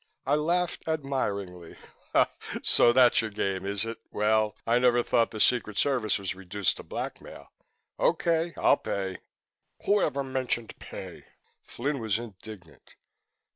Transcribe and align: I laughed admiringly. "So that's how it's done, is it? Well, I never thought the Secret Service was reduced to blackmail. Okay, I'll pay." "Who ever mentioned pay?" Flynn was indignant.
I 0.25 0.33
laughed 0.33 0.87
admiringly. 0.87 1.75
"So 2.63 2.91
that's 2.91 3.19
how 3.19 3.27
it's 3.27 3.35
done, 3.35 3.67
is 3.67 3.85
it? 3.85 3.99
Well, 4.09 4.55
I 4.65 4.79
never 4.79 5.03
thought 5.03 5.29
the 5.29 5.39
Secret 5.39 5.77
Service 5.77 6.17
was 6.17 6.33
reduced 6.33 6.77
to 6.77 6.83
blackmail. 6.83 7.51
Okay, 7.99 8.55
I'll 8.57 8.77
pay." 8.77 9.19
"Who 9.85 10.01
ever 10.01 10.23
mentioned 10.23 10.75
pay?" 10.79 11.25
Flynn 11.61 11.99
was 11.99 12.17
indignant. 12.17 12.95